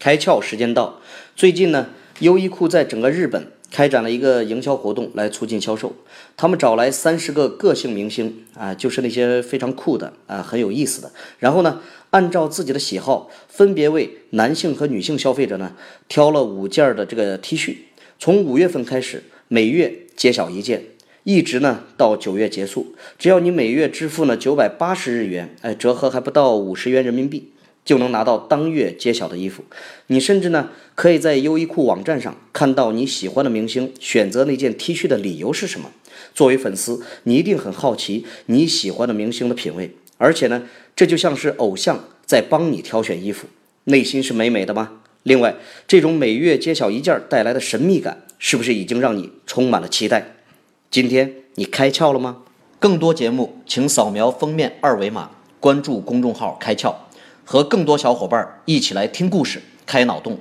[0.00, 0.98] 开窍时间到。
[1.36, 1.86] 最近呢，
[2.20, 5.94] 优衣库在整个日本开展了一个营销活动来促进销售。
[6.36, 11.12] 他们找来三十个个性明星啊，就是那些非常酷的啊，很有意思的。
[11.38, 15.76] 然后呢，按照自己的喜好，分别为男性和女性消费者呢
[16.08, 17.76] 挑了五件的这个 T 恤。
[18.18, 20.84] 从五月份开始，每月揭晓一件，
[21.24, 22.94] 一直呢到九月结束。
[23.18, 27.52] 只要你每月支付呢九百八十日元，哎，折合还不到五十元人民币。
[27.90, 29.64] 就能拿到当月揭晓的衣服，
[30.06, 35.90] 你甚至呢可以在优衣库网站上看到你喜欢的明星选择那件 T 恤的理由是什么。
[36.32, 40.62] 作为粉丝，你一定很好奇你喜欢的明星的品味，而且呢，
[40.94, 43.48] 这就像是偶像在帮你挑选衣服，
[43.86, 45.00] 内心是美美的吗？
[45.24, 45.56] 另外，
[45.88, 50.36] 这种每月揭晓一件带来的神秘感，是不是已经让你充满了期待？
[50.92, 52.42] 今天你开窍了吗？
[52.78, 56.94] 更多节目，请扫描封面二维码，关注公众号“开窍”。
[57.50, 60.38] 和更多小伙伴一起来听故事、开脑洞。